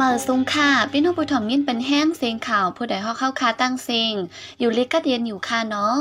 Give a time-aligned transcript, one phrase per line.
[0.00, 4.14] มาสุงค่ะพี่น้องผู้ถ่อมยินเป็นแห้งเสียงข่าวผู้ใดฮอกเข้าคาตั้งเสียง
[4.58, 5.98] อยู่ลิกะเดียนอยู่ค่ะเนาะ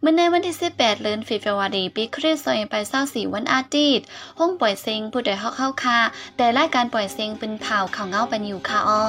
[0.00, 4.04] เมื่อในวันที่ 18เดือนฟีเฟวารีปีคริสต์ศักราช24วันอาทิตย์
[4.38, 5.98] ห้องปล่อยเสียงผู้ใดฮอกเข้าคา
[6.36, 9.02] แต่รายการปล่อยเสียงเป็นเผาข่าวเงาปันอยู่ค่ะอ้อ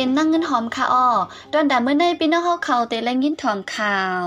[0.00, 1.08] เป็นนั่งเงินหอมค่ะอ้อ
[1.52, 4.24] ดอนดาเมื่อในพี่น้องเฮาเขาเตแลงยินถอมข่าว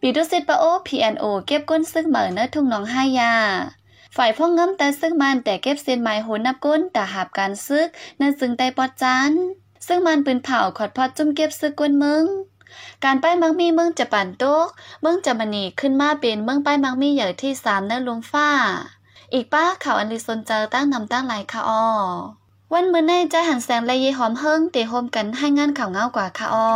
[0.00, 3.34] ปีดุสิตปะโอ PNO เก็บก้นซึกเหมือนะทุ่งหนองห้ายา
[4.16, 7.88] ฝ่ายพ่องเงิมแต่ซึกมันแต่เก็บเส้นไม้โหนับก้นแต่หาบการซึก
[8.20, 9.32] นั่นซึ่งได้ปอดจัน
[9.86, 12.24] ซึ่งมันปืนเผาขอดพอดจุ่มเก็บซึกก้นมึง
[13.04, 14.68] การป้ายมังมีเมืองจะปั่นโต๊ก
[15.02, 18.50] เมืองจะมันนีขึ้นมาเป็นเมืองป้ายมังมีใหญ่ที่สามเนื้อลุงฟ้า
[19.34, 21.84] อีกป้าเขาอันลิซนเจอตั้งนำตั้งหลายค่ะอ้อ
[22.74, 26.68] วันมื้อในจะหันแสงและเยหอมเฮิงเตะโฮมกันให้งานข่าวเงากว่าค่ะอ้อ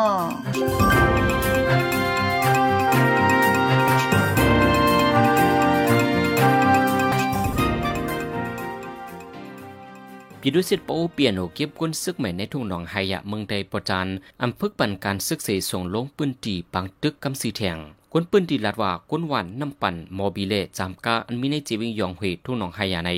[10.41, 14.09] ปีดุสิตโปเปลี่ยนโอเก็บก้นซึกใหม่ในทุ่งหนองไฮยะเมืองใดปอจัน
[14.43, 17.79] อำพึกปันการซึกเสส่งลงปืนตีปังตึกกำสีแทง
[18.13, 23.11] กวนปืนตีลาดว่าก้นหวานน้ำปั่นมอบิเลจามกาอันมีในจีวิงยองเฮทุ่งหนองไฮยะใน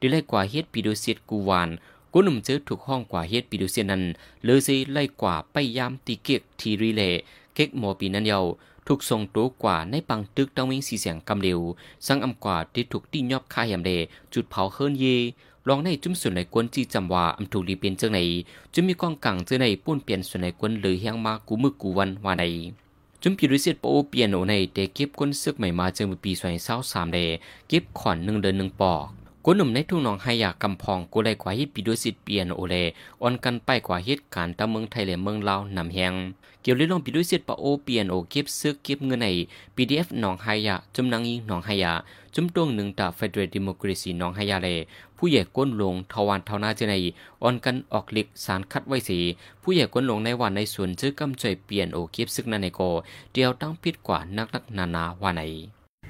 [0.00, 1.70] ดีไล่กว่าเฮ็ดปีดุสิตกูวาน
[2.18, 4.02] ก้นหนุ่มเจอถูกห้องกว่าเฮ็ดปีดุสิตนั้น
[4.44, 7.02] เลยสิไล่กว่าไปยามตีเก็กทีรีเล
[7.54, 8.40] เก็กมอปีนั้นเยา
[8.86, 11.60] ถูกส่งตัวกว่าในปังตึกตังวิงสีเสียงกำเร็ว
[12.06, 13.90] สังอำกว่าที่ถูกตียอบคายามเด
[14.32, 15.04] จุดเผาเฮิรนเย
[15.68, 18.18] ลองในจุ้มส่วนในกวนจีจำว่าอำถูกรีเปลี่ยนเจังไหน
[18.74, 22.44] จุ้มมีกองกังเจอในป้นเปลี่ยนส่วนในกวนเลยเฮียงมากูมึกกูวันว่าใน
[23.22, 27.18] จุ้มพิริเศษโปเปลี่ยนโอในเด็กเก็บก้นซึกใหม่มาเจอมือปีสวยเศร้าสามเด
[27.68, 32.74] เก็บขอนหนึ่งเดือนหนึ่งปอก กหนุ่มในทุ่งหนองไฮยากำพองกูไลกว่าฮิตปีด้วยสิเปลี่ยนโอเล
[33.22, 36.14] ออนกันไปกว่าเหตุการตะเมืองไทยและเมืองลาวนำแหง
[36.62, 39.28] เกี่ยวเรื่องปีด้วยสิปะโอเปลี่ยนโอเก็บซึกเก็บเงินใน
[39.74, 41.92] PDF หนองไฮยาจุมนางยิงหนองไฮยา
[42.34, 44.68] จุมตรงหนึ่งตาเฟเดรดิโมคราซีหนองไฮยาเล
[45.16, 46.94] ผู้ใหญ่ก้นลงทวานเทานาเจใน
[47.42, 49.18] ออนกันออกล็กสารคัดไว้สี
[49.62, 52.80] ผู้ใหญ่ก้นลงในวันในส่วนจื้อกำจ่อยเปลี่ยนโอเก็บซึกนันในโก
[53.32, 55.42] เดียวตั้งพิษกว่านักนักนานาว่าไหน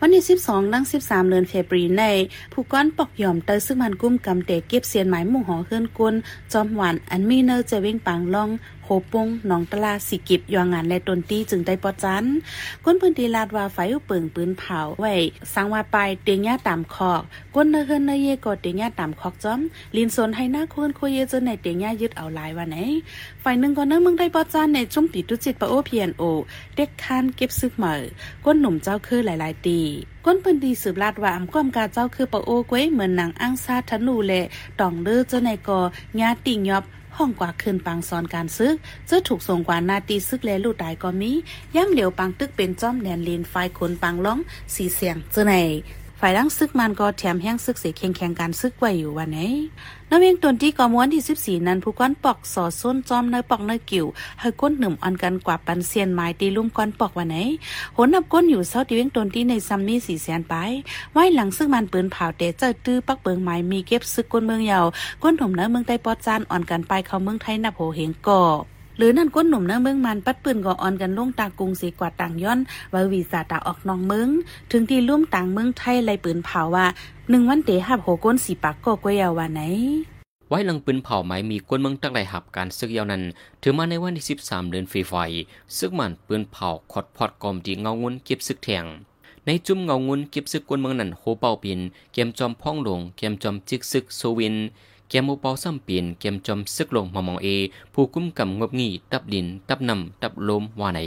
[0.01, 2.05] วันที่ 12ดัง13 เดือนเฟบรีใน
[2.53, 6.15] ผู้ก้อนปอกยอมเตอซึ่งมันกุ้มกำเตเก็บเสียนหมายหมู่หอเฮือนกุน
[6.53, 8.51] จอมหวานอันมีเนอร์จะเว้งปางล่อง
[8.87, 12.25] โหปงหนองตลาสิกิบยองงานและตนตีจึงได้ปอจัน
[12.85, 15.15] ก้นพื้นที่ลาดว่าไฟอุเปิงปืนเผาไว้
[15.55, 17.23] สังว่าไปเตียงย่าตามคอก
[17.55, 19.61] ก้นเนเฮือนเนเยกอดเตียงย่าตามคอกจอม
[19.97, 22.79] ลินโซนให้หน้าคนโคเยจนในเตียงย่ายึดเอาลายวันไหน
[23.43, 26.23] ฝ่ายหนึ่งก็เนื้อมึงได้ปอจันในจุ่มติดตุจิตปะโอเพียนโอ
[26.77, 27.95] เด็กคานเก็บซึกเหมอ
[28.45, 29.81] ก้นหนุ่มเจ้าคือหลาย ๆ ตี
[30.25, 34.47] ก้นพื้นที่สืบลาดว่าอำความกาเจ้าคือปะโอก้วยเหมือนหนังอ้างซาทนูเละ
[34.81, 35.81] ตองเลือเจ้าในกอ
[36.21, 36.85] ญาติงยอบ
[37.17, 38.77] ห้องกว่าคืนปังซอนการซึก
[39.11, 41.33] จะถูกส่งกว่านาตีซึกแลลูกตายก็มี
[41.77, 44.39] ย่ำเหลียวปังตึกเป็นจ้อมแดนเลนไฟคนปังล้อง
[44.75, 45.55] สีเสียงเจอไหน
[46.21, 49.39] ฝ่ายดังซึกมันก็แถมแห้งซึกเสียแข่งแข่งการซึกไว้อยู่วันไหน
[50.11, 51.23] น้ำเวียงตนที่กอม้วนที่
[51.61, 54.07] 14 นั้นผู้ก้อนปอกสอส้นจอมเนยปอกเนยกิ่ว
[54.41, 57.37] ให้ก้นหนึ่มอ่อนกันกว่าปันเซียนไม้ตีลุ่มก้อนปอกวันไหน
[57.97, 60.55] หนนับก้นอยู่เศร้าที่เวียงตนที่ในซัมมี่สี่แสนไป
[61.13, 64.87] ไว้หลังซึ่งมันปืนเผาเตะเจอตื้อปักเบิงไม้มีเก็บซึกก้นเมืองยาว
[65.23, 68.43] ก้นถมเนื้อเมืองใต้ปอจานอ่อนกันไปเข้าเมืองไทยนับโหเหงก่อ
[68.97, 72.59] หรือนั่นก้นหนุ่มเนื้อเมืองมันปัดปืนก่อออนกันลงตากรุงสีกว่าต่างย้อน
[72.93, 74.29] ว่าวีซาตาออกนองเมือง
[74.71, 76.87] ถึงที่ร่วมต่างเมืองไทยไล่ปืนเผาว่า
[77.31, 79.61] หนึ่งวันเตะหับโหก้นสีปากก็กวยาวว่าไหน
[80.49, 83.23] ไว้หลังปืนเผาไม้มีกวนเมืองตั้งไหลหับการซึกยาวนั้น
[83.63, 85.15] ถือมาในวันที่ 13 เดือนฟีไฟ
[85.77, 88.87] ซึกมันปืนเผาขอดพอดกอมดีเงางุนเก็บซึกแทง
[89.47, 91.81] ในจุ่มเงางุนเก็บซึกกวนเมืองนั้นโหเป่าปิน
[92.13, 94.57] เกมจอมพ่องหลงเกมจอมจิกซึกโซวิน
[95.09, 97.49] เกมโมเปาซ้ำเปลี่ยนเกมจอมซึกลงมามองเอ
[97.95, 101.01] ผู้คุ้มกำงบงีตับดิน ตับนำตับลมว่าไหน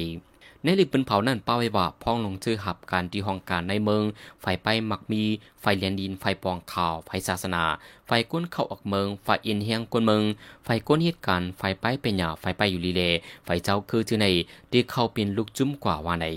[0.64, 4.04] ในลิปืนเผานั่นป้าไว้ว่าพ้องลงเจอหับการที่ห้องการในเมือง
[4.42, 5.24] ไฟไปมักมี
[5.62, 7.64] ไฟเลียนดิน ไฟปองข่าว ไฟศาสนา
[8.08, 10.24] ไฟก้นเข้าออกเมือง ไฟอินเฮียงก้นเมือง
[10.66, 13.02] ไฟก้นเหตุการณ์ไฟไปเป็นหยาไฟไปอยู่ลีเล
[13.46, 14.28] ไฟเจ้าคือจือใน
[14.72, 16.28] ที่เข้าเป็นลูกจุ้มกว่าว่าไหน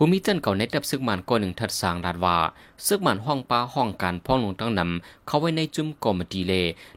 [0.00, 2.36] ภูมิจันเก่าในดับซึกมันก้อนหนึ่งทัดสางดาดว่า
[2.86, 6.52] ซึกมันห้องป้าห้องการพ่องลงตั้งนำเข้าไว้ในจุ้มกอมดีเล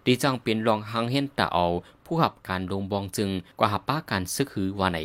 [0.05, 1.65] ดีจังเป็นรองหางเห็นตาเอา
[2.05, 4.99] ผู้ขับการลงบองจึงกว่าหับป้าการซึกหือว่าไหน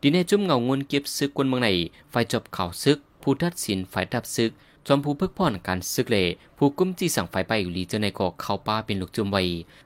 [0.00, 1.68] ดีในจุ่มเงาเงินเก็บซึกกวนเมืองใน
[2.12, 4.50] ฝ่ายจบข่าวซึก ผู้ทัดสินฝ่ายดับซึก
[4.86, 6.16] จอมผู้พึกพ่อนการซึกเล
[6.58, 9.42] ผู้กุ้มจีสั่งฝ่ายไปอยู่ลีเจอในกอเข้าป้าเป็นลูกจุ่มไว้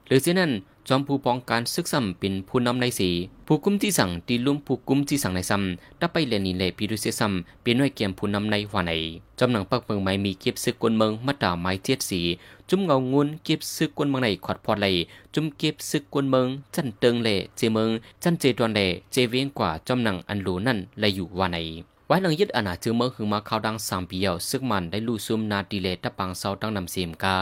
[0.06, 0.52] หรือเช่นนั้น
[0.88, 3.10] จอมผู้ป้องการศึกซ้ำเป็นผู้นำในสี
[3.46, 8.92] ผู้กุมที่สั่งตีลุ่มผู้กุมที่สั่งในซ้ำดับไปเลนิเลพิรุเซซ้ำเป็นหน่วยเกียมผู้นำในหัวใน
[9.38, 12.20] จำหนังปักเมืองไม่มีเก็บซึกกวนเมืองมาด่าไม้เทียดสี
[12.68, 14.94] จุ่มเงางุนเก็บซึกกวนเมืองในขอดพอดเลย
[15.34, 17.88] จุ่มเก็บซึกกวนเมืองจันเติงเลเจเมือง
[18.22, 18.80] จันเจดวนเล
[19.12, 21.58] เจเวียงกว่าจำหนังอันหลูนั่นเลยอยู่ว่าใน
[22.06, 27.36] ไว้หลังยึดอาณาจือเมืองหึงมาข่าวดังสามปีเยาซึกมันได้ลู่ซุ่มนาดีเลตะปังเซาตั้งนำเสียมกา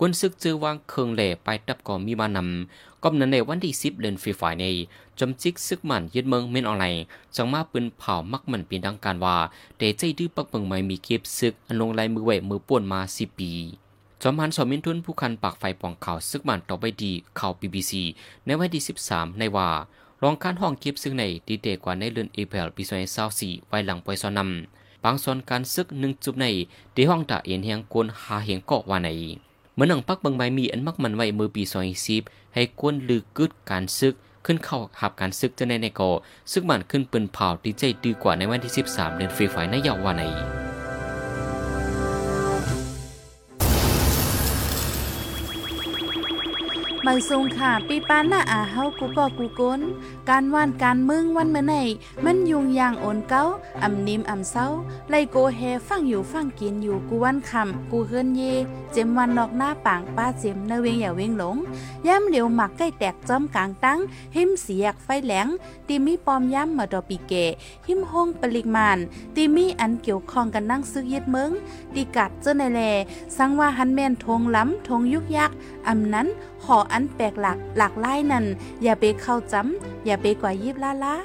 [0.00, 4.64] กวนซึกจือวางเคืองเล่ไปตับก่อมีมานำก็นั้นในวันที่สิบเดือนฟีฝ่ายใน
[5.18, 7.02] จำจิกซึกมันยึดเมืองเม่นออนไลน์
[7.36, 9.36] จังมาปืนเผามักมันเป็นดังการว่า
[9.78, 13.52] เดใจดื้อปักเมืองไม่มีเก็บซึกอันลงลายมือเวมือป่วนมาสิปี
[14.22, 18.02] จอมหันสอมินทุนผู้คันปากไฟปองข่าวซึกมันต่อไปดีข่าวบีบีซี
[18.46, 19.68] ในวันที่สิบสามในว่า
[20.22, 26.46] รองการห้องเก็บซึ่งในดีเดกว่าในเดือนเอพริลปีสองพันสิบสี่ไว้หลังปอยซอนนำบางส่วนการซึกหนึ่งจุบใน
[26.96, 29.10] ดีห้องตาเอียนเฮียงกวนหาเฮียงเกาะว่าใน
[29.78, 32.22] เมื่อหนังปักบางใบมีอันมักมันไว้มือปีซอยซีบ
[32.54, 34.14] ให้กวนลือกึดการซึก
[34.46, 36.10] ขึ้นเข้าหับการซึกจะในในกอ
[36.52, 40.22] ซึกมันขึ้นเป็นเผาดีใจดีกว่าในวันที่สิบสามเดือนฟีไฟในยาววาใน
[47.10, 49.80] ไม่ทรงค่ะปีปานหน้าอาเฮากูก็กูก้น
[50.30, 51.74] การว่านการมึงวันเมื่อไหน
[52.24, 53.42] มันยุงยางโอนเก้า
[53.82, 54.66] อ่ำนิมอ่ำเศร้า
[55.10, 58.42] ไลโกแฮฟังอยู่ฟังกินอยู่กูวันคำกูเฮิรนเย
[58.92, 61.56] เจมวันนอกหน้าปางป้าเจมเนเวงอย่าเวงหลง
[62.06, 63.98] ย่ำเหลียวหมักใกล้แตกจอมกลางตั้ง
[64.36, 65.46] หิมเสียกไฟแหลง
[65.88, 67.32] ตีมีปอมย่ำมาดอปีเก
[67.86, 68.98] หิมห้องปริมาน
[69.36, 71.50] ตีมีอันเกี่ยวข้องกันนั่งซึกยึดเมือง
[71.94, 72.80] ตีกัดเจ้าในแล
[73.36, 75.50] สังว่าฮันแมนทงล้ำทงยุกยัก
[75.88, 76.28] อำนั้น
[76.64, 78.44] หออันแปลกหลักหลากหลายนั่น
[78.82, 81.16] อย่าไปเข้าจำอย่าไปกว่ายิบล้าล้า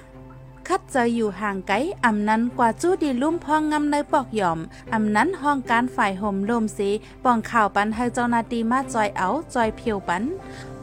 [0.67, 1.75] คัดเจออยู่ห่างไกล
[2.05, 4.59] อำนั้นกว่าจู้ดีลุ่มพองงำในปอกหย่อม
[4.93, 6.89] อำนั้นห้องการฝ่ายห่มลมสี
[7.23, 10.23] ปองข่าวปันให้เจ้านาตีมาจอยเอาจอยเพียวปัน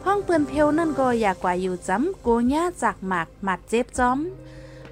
[0.04, 4.18] ห้องเปืนเพียวนั่นก็อยากกว่าอยู่จำโกญ่าจากหมากหมัดเจ็บจอม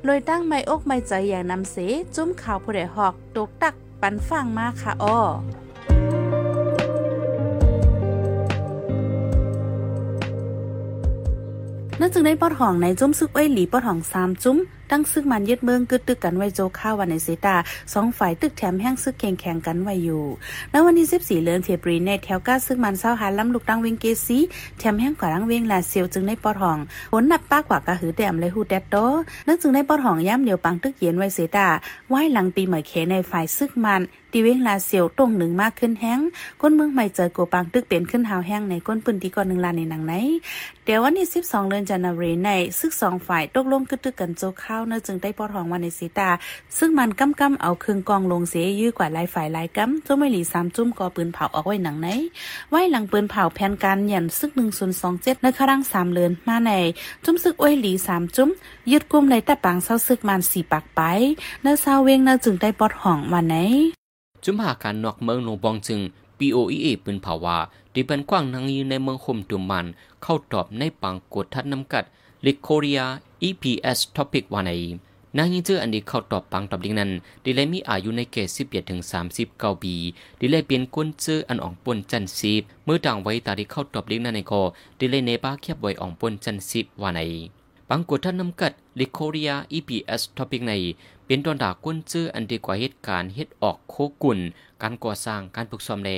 [0.05, 1.77] เลยตั้งไม่อกไม่ใจอย่างนำเส
[2.15, 5.19] จุ้มข่าวผู้ใดหอกตกตักปันฟังมาค่ะอ้อ
[12.01, 14.59] นั่นจึงได้ปอดห้องในจุ้มซึกไว้หลีปอดห้องสามจุ้ม
[14.91, 17.57] ตั้งซึกมันยึดเมืองกึดตึกกันไว้โจข้าวันในเซตา
[17.95, 20.23] สองฝ่ายตึกแถมแห้งซึกแข่งแข่งกันไว้อยู่
[20.71, 24.39] ในวันที่14เดือนเฟบรีในแถวก้าซึกมันเศร้าหาล้ำลูกดังเวงเกซี
[24.79, 26.79] แถมแห้งกว่าดังเวงลาเซียวจึงได้ปอดห้อง
[27.13, 28.97] ผลนับป้ากว่ากระหือแดมเลยฮูแดดโต
[29.47, 31.69] นั่นจึงได้ปอดห้องย่ำเดียวปังตึกเย็นไว้เซตา
[32.09, 34.03] ไหว้หลังปีใหม่เขในฝ่ายซึกมัน
[34.33, 36.21] ตีเวงลาเซียวตรงหนึ่งมากขึ้นแห้ง
[36.61, 40.15] ก้นเมืองใหม่เจอโกปังตึกเป็นขึ้นหาวแห้งในก้นปืนตีก่อนหนึ่งลานในหนังไหน
[40.85, 46.31] เดี๋ยววันที่ 12เดือนจันทร์ในซึกสองฝ่ายตกลงกึดตึกกันโจข้าวเนื่อจึงได้ปอดของวันในสีตา
[46.79, 52.09] ซึ่งมันกำกำเอาคืงกองลงเสียยื้อกว่าลายฝ่ายลายกำจ้าไม่หลีสามจุ้มกอปืนเผาออกไว้หนังไหน
[52.71, 56.73] ไว้หลังปืนเผาแผนการยันซึกหนึ่งศูนย์สองเจ็ดในครั้งสามเลือนมาใน
[57.25, 58.49] จุ้มซึกอ้วยหลีสามจุ้ม
[58.91, 61.01] ยึดกุมในแต่ปังเศร้าซึกมันสี่ปากไป
[61.63, 63.57] เนื้อเศร้าเวงเนื้อจึงได้ปอดหองวันไหน
[64.45, 66.01] จุมหาการนอกเมืองลงบองจึง
[66.39, 67.59] POEA ปืนเผาวา
[67.95, 69.87] ดิเป็นกว้างนางยืนในเมืองคมตุมมัน
[70.23, 72.05] เข้าตอบในปังกดทัดนำกัด
[72.47, 73.01] ลิโคเรีย
[73.49, 74.71] EPS Topic วันไห
[75.39, 77.11] นางยิงเจออันนี้เข้าตอบปังตอบดิ้งนั้น
[77.45, 79.95] ดิเลยมีอายุในเกศสิบเอ็ดถึงสามสิบเก้าปี
[80.41, 84.61] ดิเลยเปลี่ยนก้นเจออันอ่องปนจันซีบเมื่อต่างไว้ตาที่เข้าตอบดิ้งนั้นในคอ
[84.99, 87.21] ดิเลยเนบ้าเคียบไว้อ่องปนจันซีบว่าใน
[87.89, 90.73] ปังกดท่านนำกัดลิโคเรีย EPS Topic ใน
[91.29, 94.39] เป็นตอนดาก้นเจออันดีกว่าเหตุการณ์เฮ็ดออกโคกุน
[94.83, 96.11] การก่อสร้างการปลูกซ่อมแล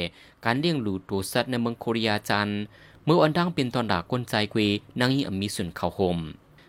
[0.45, 2.49] การเลี้ยงหลูตัวสัตว์ในเมืองโคเรียจัน
[3.05, 4.69] เมื่ออันดังเป็นตอนดาก้นใจกุย
[5.01, 6.19] นางยิงมีส่วนเข้าโฮม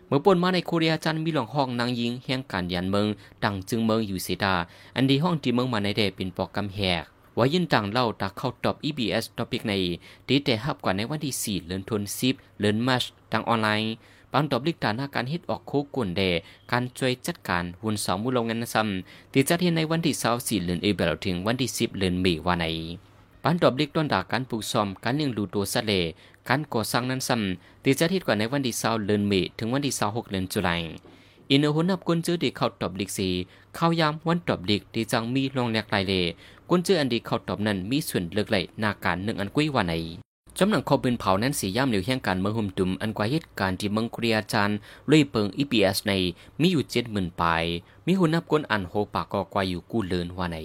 [0.10, 3.08] มื่อปนมาในโคเรียจันมีหลองห้องนางยิงแห่งการยันเมือง
[3.44, 4.56] ดังจึงเมืองอยู่เสดา
[4.96, 7.04] อันดีห้องที่เมืองมาในเดเป็นปอกกำแหก
[7.38, 9.74] ว่ายินต่างเล่าตาเข้าตอบ EBS ตอปิกใน
[10.28, 13.94] ดีแต่ฮับกว่าในวันที่4เดือนธันวาคมเดือนมาร์ชทางออนไลน์
[14.34, 16.22] บางตอบลิกตานาการฮ็ดออกโคกุนเด
[16.72, 20.16] การช่วยจัดการหุ่นสองมูลงเงินซ้ำที่จัดเฮ็ดในวันที่
[20.62, 22.66] 24เดือนเอเบลถึงวันที่10เดือนเมษานใน
[23.44, 25.94] ปานดอบลิกต้นดาการปลูกซอมการเลี้ยงดูตัวสะเล
[26.50, 30.86] การก่อสร้างนั้นซ้ำตีจะทิดกว่าในวันที่20เดือนเมษถึงวันที่26เดือนตุลาคม
[31.50, 33.30] อินเอหุนับกุนจื้อดีเข้าตอบลิกสี
[33.76, 36.14] เข้ายามวันตอบลิกที่จังมีลงแลกลายเล
[36.70, 39.94] กุนจื้ออันดีเข้าตอบนั้นมีส่วนเลือกไหลนาการหนึ่งอันกุ้ยวันไหน
[40.64, 44.72] จำหนังขอปืนเผานั้นสีย่ำเหลียวแห่งการเมืองหุ่มตุมอันกว่าเหตุการณ์ที่เมืองครียาจาน
[45.10, 46.14] ลุยเปิงอีพีเอสใน
[46.62, 47.64] มีอยู่เจ็ดหมื่นปลาย
[48.06, 50.58] มีหุ่นนับก้นอันโฮปากกอกว่าอยู่กู้เลินว่าไหน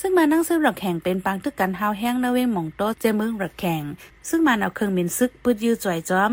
[0.00, 3.82] ซึ่งมานั่งซื้อระแข่งเป็นปังตึกกันฮาแห้งนเวงหม่องโตเจมึงระแข่ง
[4.28, 6.32] ซึ่งมันเอาเครื่องบินซึกปืดยื้อจ่อยจอม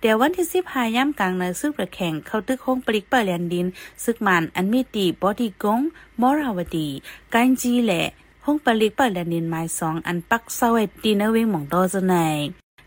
[0.00, 3.66] เดี๋ยววันที่สิบหาย่ำกลางในซึกระแข่งเข้าตึกโค้งปลิกเปิดแลนดิน
[4.04, 5.80] ซึกมันอันมีตีบอดีกง
[6.20, 6.88] มอราวดี
[7.34, 8.04] กันจีแหละ
[8.46, 12.14] ห้องปลิกเปิดแลนดินไม้สองอันปักเศร้าไอตีนเวงหม่องโตจะไหน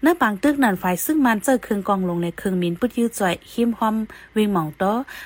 [0.03, 3.95] หน้าปางตึกนั่นไฟซึ่งมันเจอเครื่องกองลงในเครื่องมินพุดยื้อจ่อยหิมหอม
[4.35, 4.83] วิงหมองโต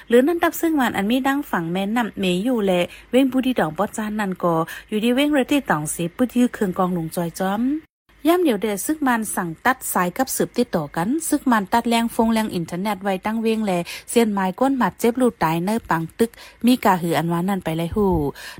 [0.07, 2.71] หรือนั่นตับซึ่งมันอันมีดังฝั่งแม่นำเมยอยู่แล
[3.11, 4.55] เว้งบุดีดองปอจานนั่นก็
[4.89, 7.90] อยู่ดีเว้งเรติตองสีปุดยื้อเครื่องกองลงจอยจอม
[8.27, 13.71] ย่ำเดี๋ยวเดซึกมันสั่งตัดสายกับสืบติดต่อกัน ซึกมันตัดแรงฟงแรงอินเทอร์เน็ตไว้ตั้งเวงแล
[14.09, 16.31] เสียนไม้ก้นหมัดเจ็บลูดตายเนอปังตึก
[16.65, 18.07] มีกาหืออันวานั่นไปเลยหู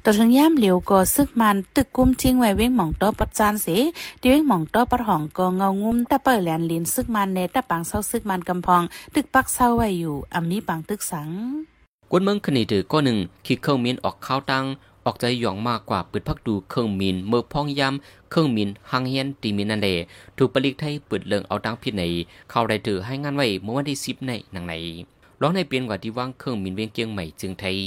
[0.03, 3.67] ต่อถึงย่ำเหลียวก็ซึกมันตึกกุมทิ้งไว้เวงหม่องต้อปัดจานเส
[4.21, 8.83] ดีเวงหม่องต้อปัดห้องก็เงางุ้มตะเปิดแลนลินซึกมันเนตะปังเศร้าซึกมันกำพอง
[9.15, 11.29] ตึกปักเศร้าไว้อยู่อำมีปังตึกสัง
[12.11, 14.65] กวนเมืองคณีถือก็หนึ่งคิดเข้ามีนออกข้าวตัง
[15.05, 19.87] ออกใจหยองมากกว่าปิดพักดูเครื่องมินเมื่อพองยำเครื่องมินหังเฮียนตีมินนันเล
[20.37, 22.03] ถูกปลิกไทยเปิดเลิงเอาดังพิษใน
[22.49, 24.73] เข้าได้ถือให้งานไว้เมื่อวันที่สิบในหนังไหน
[25.41, 27.77] ร้องในเปลี่ยนกว่าที่ว่างเครื่องมินเวียงเกียงใหม่จึงไทย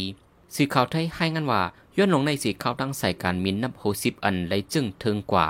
[0.54, 1.62] สีข่าวไทยให้งานว่า
[1.97, 5.49] ย้อนลงในสีข่าวตั้งใส่การมินนับโหสิบอันไรจึงเทิงกว่า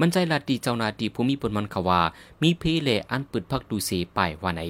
[0.00, 2.00] มันใจลาดีเจ้านาดีภูมิปนมันขว่า
[2.42, 4.62] มีเพเลอันปิดพักดูเสีป่ายว่าไหน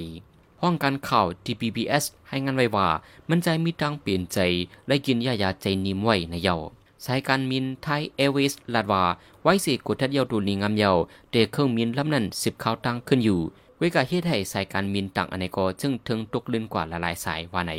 [0.66, 2.88] ห้องการข่าว TPBS ให้งานไว้ว่า
[3.28, 4.38] มันใจมีตังเปลี่ยนใจ
[4.86, 6.56] และกินยายาใจนิ่มไว้ในเยา
[7.04, 9.02] สายการมินไทยเอวิสลาดว่า
[9.42, 10.90] ไว้สิกุทัดเยาดูนีงามเยา
[11.30, 13.40] เดเครื่องมินลำนั้นสิบข่าวตังขึ้นอยู่
[13.78, 17.72] เวกาเฮ็ดให้สายการมินต่างอเนกอจึงถึงตกลื่นกว่าละลายสายว่าไหน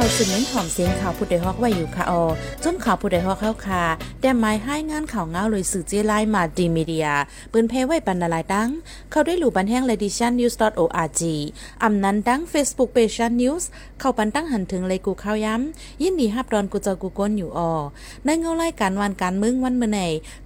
[0.00, 2.22] เขาสืบเน้นหอมเสียงข่าวผู้ใดฮอกไว้อยู่ค่ะออ
[2.64, 3.84] จนข่าวผู้ใดฮอกเข้าค่ะ
[4.20, 7.08] แต่หมายให้งานข่าวเงาเลยสื่อเจไลมาดีมีเดีย
[7.52, 8.68] ปืนเพไว้ปันนาลายดัง
[9.10, 11.22] เขาได้หลู่บันแห้งเลดิชันนิวส์ .org
[11.82, 13.68] อำนั้นดัง Facebook page นิวส์
[14.00, 17.72] เข้าปันตั้งหันถึงเลยกูข้าวย้ำยินดีฮับดอนกูเจอกูก้นอยู่ออ
[18.24, 20.00] ในเงาไล่การวันการมึงวันเมื่อไหน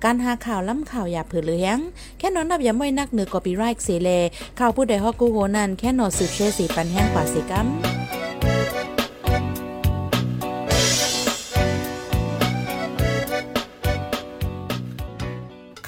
[0.05, 1.79] การหาข่าวล้ำข่าวอย่าเผือเลี้ยง
[2.19, 4.11] แค่นอนนับอย้ำไว้นักเหนือกอปีไรค์เสเล
[4.59, 7.69] ข่าวผู้ใดฮอกกูโหนันแค่นอสืบเชสีปันแห้งกว่าสิกัม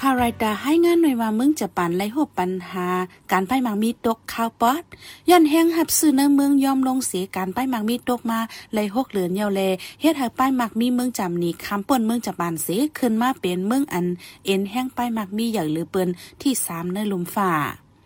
[0.07, 2.87] ารายตาให้งานหน่วยว่าเมืองจะปันไล่หบปัญหา
[3.31, 4.83] การไปมังมีตกข้าวปอด
[5.29, 8.39] ย้อนแห้งหับซื้อในเมืองยอมลงเสียการไปมังมีตกมา
[8.73, 9.61] ไล่หกเหลือนเยาเล
[10.01, 14.05] เฮ็ดให้ป้ายมักมีเมืองจำหนี้คำป่นเมืองจะปันเสียขึ้นมาเป็นเมืองอัน
[14.45, 16.09] เอ็นแห้งป้ายมักมีใหญ่หรือเปิ้น
[16.41, 17.51] ที่สามในลุมฝ่า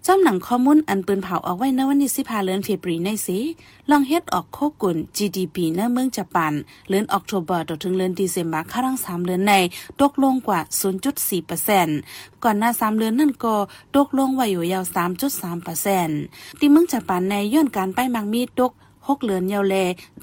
[0.08, 3.40] จอมหนังข้อมูลอันปืนเผาเอาไว้ในวันที่สิบห้าเดือนเฟบรีในสิ
[3.90, 6.54] ลองเฮ็ดออกโคกุน GDP ในเมืองญี่ปุ่น
[6.90, 9.54] เดือนออกโทเบอร์ถึงเดือนธันวาครั้งสามเดือนใน
[10.02, 10.60] ตกลงกว่า
[11.72, 13.56] 0.4%ก่อนหน้าสามเดือนนั่นก็
[13.96, 14.84] ตกลงไว้อยู่ยาว
[15.72, 18.72] 3.3%ที่เมืองญี่ปุ่นในย้อนการไปมังมีตก
[19.08, 19.76] หกเหลือนเยาแล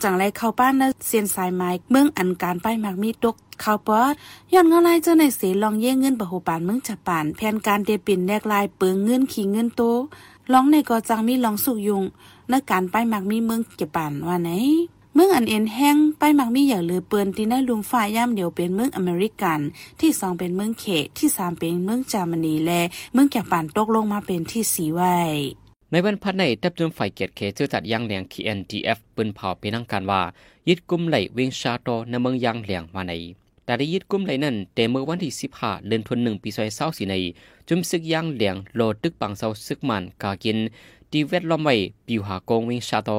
[0.02, 4.12] จังไรเข้าป้านนะเซียนสายไม้เมืองอันการไปมักมีตกข้าวปอด
[4.52, 9.82] ย้อนเงาลายเจ้าในเสลองเย่เงินบะโหปานเมืองจับปานแผนการเดปินแลกลายเปิงเงินขี่เงินโต
[10.52, 12.04] ลองในกอจังมีลองสุกยุง
[12.48, 14.50] ในการไปมักมีเมืองเก็บปานว่าไหน
[15.14, 19.60] เมืองอันเอ็นแห้งไปมักมีอย่าเลือเปืนที่ในลุมฝ่ายย่ำเดียวเป็นเมืองอเมริกัน
[20.00, 22.82] ที่สองเป็นเมืองเขตที่สามเป็นเมืองจามนีและ
[23.12, 25.16] เมืองแก่ปานตกลงมาเป็นที่สีไว้
[25.92, 30.22] ในวันพัดในตับจนฝ่ายเกียรติเขจื้อจัดยังเหลียง KNDF ปืนเผาเป็นนังการว่า
[30.68, 33.12] ยึดกุมไหลเวงชาโตในเมืองยังเหลียงมาใน
[33.64, 37.14] แต่ได้ยึดกุมไหลนั้นแต่เมื่อวันที่สิบห้าเดือนธันวาคมปีซอยเศร้าสีใน
[37.68, 40.58] จุมซึกยังเหลียงโลตึกปังเศร้าซึกมันกากิน
[41.10, 41.76] ดีเวทล้อมไว้
[42.06, 43.10] ปิวหากงเวงชาโต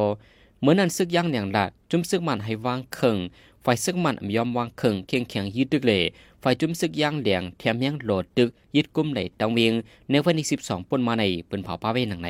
[0.61, 3.17] เมื่อนั้นซึกยังเหลียงละจุมซึกมันให้วางเคิง
[3.63, 6.01] ฝ่ายซึกมันยอมวางเคิงเคียงเคียงยึดตึกเลย
[6.43, 9.73] ฝ่ายจุ้มซึกยังเหลียงแถมยังโหลดตึกยึดกุมไหลตังเวียง
[10.09, 12.29] ในวันที่สิบสองปนมาในปืนเผาป้าเว้หนังใน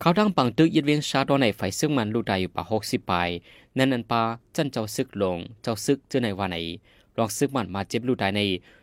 [0.00, 3.28] เขาดังปังตึกยึดเวียงชาดอในไฟซึ่งมันลูได้อยู่ป่าหกสิบปลาย
[3.76, 4.22] นั่นนันปา
[4.54, 6.56] จันเจ้าซึกลง เจ้าซึกเจอในวันไหน
[7.18, 8.40] ลองซึกมันมาเจ็บลูได้ใน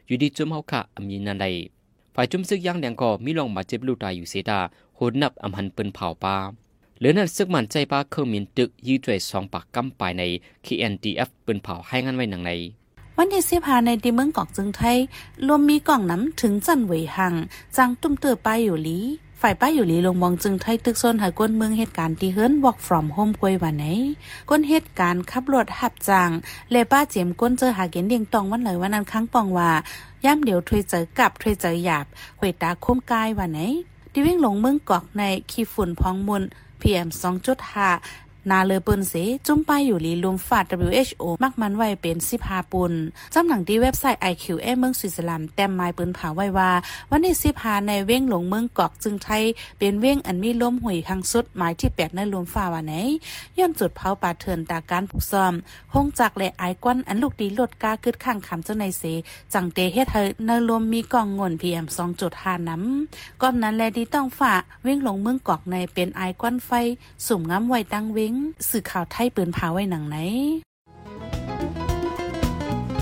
[0.08, 1.46] อยู่ดีจุ่มเฮาค่ะอำยินนันใด
[2.16, 4.60] ฝ่ายจุ่มซึกยังแดงก็มีลองมาเจ็บลูได้อยู่เสดา
[4.96, 6.36] โหดนับอำหันเปิ้นเผาปา
[6.98, 10.24] เหลือนั้นซึกมันใจป้าเครื่องมินตึกยืดด้วยสองปากกำปลายใน
[10.66, 12.52] KNDF เปิ้นเผาให้งานไว้หนังใน
[13.22, 14.98] วันที่สิบหาในดีเมืองกอกจึงไทย
[15.48, 17.34] รวมมีกล่องน้ำถึงจันเวยหัง
[17.78, 19.00] จังตุ้มเตือไปอยู่ลี
[19.42, 23.86] ฝ่ายป้าอยู่ลีลงมองจึงไทยตึกโซนหายก้นเมืองเหตุการณ์ที่เฮิร์น walk from home กวยวันไหน
[24.50, 26.30] ก้นเหตุการณ์ขับรถหับจาง
[26.72, 29.72] เลป้าเจียมก้นเจอหาเก็นเดียงตองวันเลยวันนั้นครั้งปองว่า
[30.26, 32.06] ย่ำเดี๋ยวถวยเจอกับถวยเจอหยาบ
[32.40, 33.60] หวยตาคมกายวันไหน
[34.12, 36.44] ที่วิ่งหลงเมืองกอกในขี้ฝุ่นพองมุน
[36.82, 37.08] PM
[37.74, 39.13] 2.5 นาเลอเปินเส
[39.48, 42.94] จุ้มไปอยู่ลีลุมฟาด WHO มักมันไว้เป็น15ปุน
[43.34, 46.72] จำหนังที่เว็บไซต์ IQA เมืองสวิตเซอร์แลนด์แต้มไม้ปืนผาไว้ว่า
[47.10, 49.44] วันที่15ในเว้งหลงเมืองกอกจึงไทย
[49.79, 52.94] เป็นเว้งอันมีลมหุยครั้งสุดหมายที่8ในลุมฟ้าว่าไหน
[53.58, 55.53] ย้อนจุดเผาป่าเถื่อนตาการผูกซ้อม
[55.94, 59.03] หงจากและไอก้อนอันลูกดีลดกาคึดข้างคำเจ้าในเส
[59.53, 61.86] จังเตเฮ็ดเธอในลมมีกองงน PM
[62.27, 64.53] 2.5น้ำก้อนนั้นแลดีต้องฝ่า
[64.84, 66.72] เว้งหลงเมืองกอกในเป็นไอก้อนไฟ
[67.27, 68.36] สุ่มง้ำไว้ตั้งเว้ง
[68.69, 70.17] สื่อข่าวไทยปืนพาไว้หนังไหน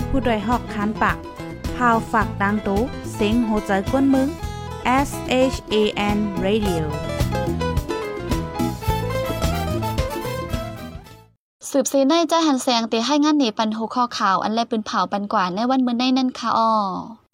[0.08, 1.18] ผู้ดยหอกคานปาก
[1.76, 2.80] พาวฝากดังตู้
[3.14, 4.28] เซ็งโหใจกวนมึง
[5.08, 5.10] S
[5.52, 5.74] H A
[6.16, 6.84] N Radio
[11.70, 16.72] สืบซีในจะหันแสงเตให้งานหนีปันหูคอข่าว อันแลปืนเผาปันกว่าในวันมื้อในนั่นค่ะอ้อ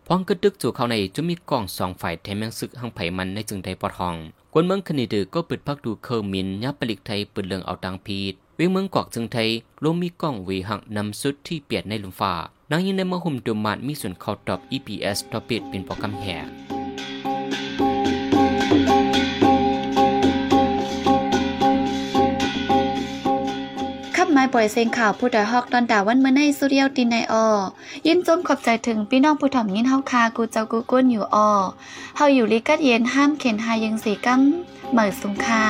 [0.07, 4.15] พ้องกึดดึกจู่เขาในจะมีกล่องสองฝ่ายแถมยังซึกหังไผมันในจึงได้ปอทอง
[4.57, 9.49] กวนเมืองคณีดือก็ปิดพักดูเคอร์มินยับปลิกไทยปืนเลืองเอาตังพีดเวียงเมืองกอกจึงไทย
[9.85, 12.33] ลมมีกล้องวีหักนำสุดที่เปียดในลุมฟ้า
[12.71, 16.74] นางยินในมะหุมดมมานมีส่วนเข้าตอบ EPS ตอปิดเป็นโปรแกรมแห่
[24.53, 27.47] ปล่อยเสียงข่าวผู้ดอยฮอกตอนด่าวันเมื่อในสุเรียวตินในออ
[28.07, 31.51] ยินจมขอบใจถึงพี่น้องผู้ถ่อมยินเฮาคากูเจ้ากูก้นอยู่ออ
[32.17, 34.41] เฮาอยู่ลิกัดเย็นห้ามเข็นหายังสีกั้ม
[34.93, 35.65] เหมือสุงคา